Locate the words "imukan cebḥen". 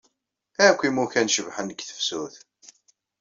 0.87-1.67